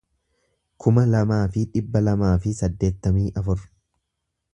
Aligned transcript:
kuma 0.85 1.03
lamaa 1.09 1.41
fi 1.57 1.65
dhibba 1.75 2.01
lamaa 2.07 2.31
fi 2.47 2.55
saddeettamii 2.61 3.29
afur 3.43 3.63